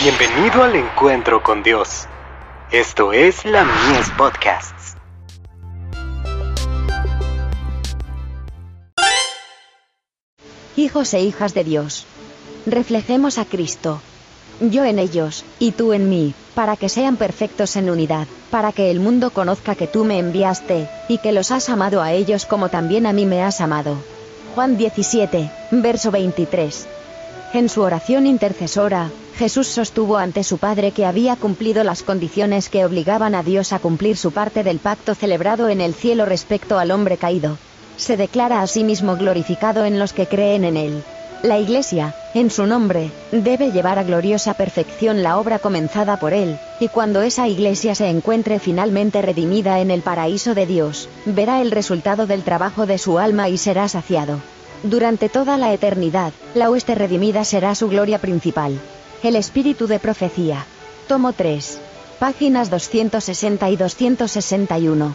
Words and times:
Bienvenido 0.00 0.62
al 0.62 0.76
encuentro 0.76 1.42
con 1.42 1.64
Dios. 1.64 2.06
Esto 2.70 3.12
es 3.12 3.44
la 3.44 3.64
Mies 3.64 4.08
Podcasts. 4.16 4.94
Hijos 10.76 11.12
e 11.14 11.20
hijas 11.22 11.52
de 11.52 11.64
Dios. 11.64 12.06
Reflejemos 12.64 13.38
a 13.38 13.44
Cristo. 13.44 14.00
Yo 14.60 14.84
en 14.84 15.00
ellos, 15.00 15.44
y 15.58 15.72
tú 15.72 15.92
en 15.92 16.08
mí, 16.08 16.32
para 16.54 16.76
que 16.76 16.88
sean 16.88 17.16
perfectos 17.16 17.74
en 17.74 17.90
unidad, 17.90 18.28
para 18.52 18.70
que 18.70 18.92
el 18.92 19.00
mundo 19.00 19.30
conozca 19.30 19.74
que 19.74 19.88
tú 19.88 20.04
me 20.04 20.20
enviaste, 20.20 20.88
y 21.08 21.18
que 21.18 21.32
los 21.32 21.50
has 21.50 21.68
amado 21.68 22.02
a 22.02 22.12
ellos 22.12 22.46
como 22.46 22.68
también 22.68 23.04
a 23.04 23.12
mí 23.12 23.26
me 23.26 23.42
has 23.42 23.60
amado. 23.60 23.96
Juan 24.54 24.76
17, 24.76 25.50
verso 25.72 26.12
23. 26.12 26.86
En 27.54 27.70
su 27.70 27.80
oración 27.80 28.26
intercesora, 28.26 29.10
Jesús 29.36 29.68
sostuvo 29.68 30.18
ante 30.18 30.44
su 30.44 30.58
Padre 30.58 30.90
que 30.90 31.06
había 31.06 31.34
cumplido 31.36 31.82
las 31.82 32.02
condiciones 32.02 32.68
que 32.68 32.84
obligaban 32.84 33.34
a 33.34 33.42
Dios 33.42 33.72
a 33.72 33.78
cumplir 33.78 34.18
su 34.18 34.32
parte 34.32 34.62
del 34.64 34.80
pacto 34.80 35.14
celebrado 35.14 35.70
en 35.70 35.80
el 35.80 35.94
cielo 35.94 36.26
respecto 36.26 36.78
al 36.78 36.90
hombre 36.90 37.16
caído. 37.16 37.56
Se 37.96 38.18
declara 38.18 38.60
a 38.60 38.66
sí 38.66 38.84
mismo 38.84 39.16
glorificado 39.16 39.86
en 39.86 39.98
los 39.98 40.12
que 40.12 40.26
creen 40.26 40.64
en 40.64 40.76
él. 40.76 41.02
La 41.42 41.58
Iglesia, 41.58 42.14
en 42.34 42.50
su 42.50 42.66
nombre, 42.66 43.12
debe 43.32 43.70
llevar 43.70 43.98
a 43.98 44.02
gloriosa 44.02 44.54
perfección 44.54 45.22
la 45.22 45.38
obra 45.38 45.58
comenzada 45.58 46.18
por 46.18 46.34
él, 46.34 46.58
y 46.80 46.88
cuando 46.88 47.22
esa 47.22 47.48
Iglesia 47.48 47.94
se 47.94 48.08
encuentre 48.08 48.58
finalmente 48.58 49.22
redimida 49.22 49.80
en 49.80 49.90
el 49.90 50.02
paraíso 50.02 50.54
de 50.54 50.66
Dios, 50.66 51.08
verá 51.24 51.62
el 51.62 51.70
resultado 51.70 52.26
del 52.26 52.42
trabajo 52.42 52.86
de 52.86 52.98
su 52.98 53.18
alma 53.18 53.48
y 53.48 53.56
será 53.56 53.88
saciado. 53.88 54.40
Durante 54.84 55.28
toda 55.28 55.56
la 55.56 55.72
eternidad, 55.72 56.32
la 56.54 56.70
hueste 56.70 56.94
redimida 56.94 57.44
será 57.44 57.74
su 57.74 57.88
gloria 57.88 58.20
principal. 58.20 58.78
El 59.24 59.34
espíritu 59.34 59.88
de 59.88 59.98
profecía. 59.98 60.64
Tomo 61.08 61.32
3. 61.32 61.80
Páginas 62.20 62.70
260 62.70 63.70
y 63.70 63.76
261. 63.76 65.14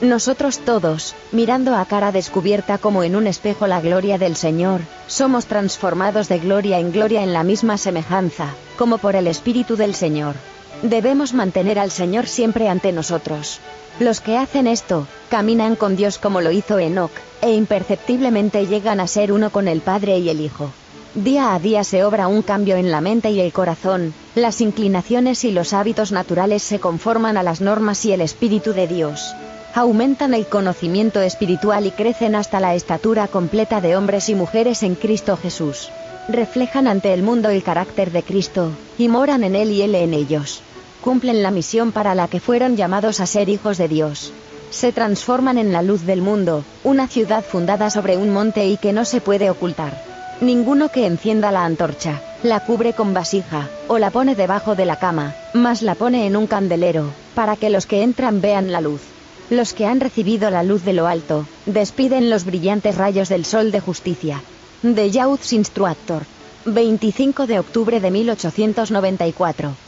Nosotros 0.00 0.58
todos, 0.58 1.14
mirando 1.32 1.76
a 1.76 1.84
cara 1.84 2.10
descubierta 2.12 2.78
como 2.78 3.04
en 3.04 3.14
un 3.14 3.26
espejo 3.26 3.66
la 3.66 3.80
gloria 3.80 4.18
del 4.18 4.34
Señor, 4.34 4.80
somos 5.06 5.46
transformados 5.46 6.28
de 6.28 6.38
gloria 6.38 6.78
en 6.78 6.92
gloria 6.92 7.22
en 7.22 7.32
la 7.32 7.44
misma 7.44 7.78
semejanza, 7.78 8.54
como 8.76 8.98
por 8.98 9.14
el 9.14 9.26
Espíritu 9.28 9.76
del 9.76 9.94
Señor. 9.94 10.34
Debemos 10.82 11.34
mantener 11.34 11.76
al 11.80 11.90
Señor 11.90 12.28
siempre 12.28 12.68
ante 12.68 12.92
nosotros. 12.92 13.58
Los 13.98 14.20
que 14.20 14.36
hacen 14.36 14.68
esto, 14.68 15.08
caminan 15.28 15.74
con 15.74 15.96
Dios 15.96 16.18
como 16.18 16.40
lo 16.40 16.52
hizo 16.52 16.78
Enoch, 16.78 17.10
e 17.42 17.52
imperceptiblemente 17.52 18.64
llegan 18.66 19.00
a 19.00 19.08
ser 19.08 19.32
uno 19.32 19.50
con 19.50 19.66
el 19.66 19.80
Padre 19.80 20.18
y 20.18 20.28
el 20.28 20.40
Hijo. 20.40 20.70
Día 21.16 21.52
a 21.52 21.58
día 21.58 21.82
se 21.82 22.04
obra 22.04 22.28
un 22.28 22.42
cambio 22.42 22.76
en 22.76 22.92
la 22.92 23.00
mente 23.00 23.32
y 23.32 23.40
el 23.40 23.52
corazón, 23.52 24.14
las 24.36 24.60
inclinaciones 24.60 25.42
y 25.42 25.50
los 25.50 25.72
hábitos 25.72 26.12
naturales 26.12 26.62
se 26.62 26.78
conforman 26.78 27.36
a 27.36 27.42
las 27.42 27.60
normas 27.60 28.04
y 28.04 28.12
el 28.12 28.20
Espíritu 28.20 28.72
de 28.72 28.86
Dios. 28.86 29.34
Aumentan 29.74 30.32
el 30.32 30.46
conocimiento 30.46 31.20
espiritual 31.20 31.86
y 31.86 31.90
crecen 31.90 32.36
hasta 32.36 32.60
la 32.60 32.76
estatura 32.76 33.26
completa 33.26 33.80
de 33.80 33.96
hombres 33.96 34.28
y 34.28 34.36
mujeres 34.36 34.84
en 34.84 34.94
Cristo 34.94 35.36
Jesús. 35.36 35.90
Reflejan 36.28 36.86
ante 36.86 37.12
el 37.14 37.24
mundo 37.24 37.48
el 37.48 37.64
carácter 37.64 38.12
de 38.12 38.22
Cristo, 38.22 38.70
y 38.96 39.08
moran 39.08 39.42
en 39.42 39.56
Él 39.56 39.72
y 39.72 39.82
Él 39.82 39.96
en 39.96 40.14
ellos 40.14 40.62
cumplen 41.00 41.42
la 41.42 41.50
misión 41.50 41.92
para 41.92 42.14
la 42.14 42.28
que 42.28 42.40
fueron 42.40 42.76
llamados 42.76 43.20
a 43.20 43.26
ser 43.26 43.48
hijos 43.48 43.78
de 43.78 43.88
Dios. 43.88 44.32
Se 44.70 44.92
transforman 44.92 45.58
en 45.58 45.72
la 45.72 45.82
luz 45.82 46.04
del 46.04 46.20
mundo, 46.20 46.64
una 46.84 47.08
ciudad 47.08 47.44
fundada 47.44 47.90
sobre 47.90 48.16
un 48.16 48.30
monte 48.30 48.66
y 48.66 48.76
que 48.76 48.92
no 48.92 49.04
se 49.04 49.20
puede 49.20 49.50
ocultar. 49.50 50.02
Ninguno 50.40 50.90
que 50.90 51.06
encienda 51.06 51.50
la 51.50 51.64
antorcha, 51.64 52.20
la 52.42 52.60
cubre 52.60 52.92
con 52.92 53.14
vasija, 53.14 53.68
o 53.88 53.98
la 53.98 54.10
pone 54.10 54.34
debajo 54.34 54.74
de 54.74 54.84
la 54.84 54.96
cama, 54.96 55.34
mas 55.52 55.82
la 55.82 55.94
pone 55.94 56.26
en 56.26 56.36
un 56.36 56.46
candelero, 56.46 57.10
para 57.34 57.56
que 57.56 57.70
los 57.70 57.86
que 57.86 58.02
entran 58.02 58.40
vean 58.40 58.70
la 58.70 58.80
luz. 58.80 59.00
Los 59.50 59.72
que 59.72 59.86
han 59.86 59.98
recibido 59.98 60.50
la 60.50 60.62
luz 60.62 60.84
de 60.84 60.92
lo 60.92 61.06
alto, 61.06 61.46
despiden 61.66 62.28
los 62.28 62.44
brillantes 62.44 62.96
rayos 62.96 63.28
del 63.28 63.44
sol 63.44 63.72
de 63.72 63.80
justicia. 63.80 64.42
De 64.82 65.10
Youth's 65.10 65.52
Instructor. 65.52 66.22
25 66.66 67.46
de 67.46 67.58
octubre 67.58 67.98
de 67.98 68.10
1894. 68.10 69.87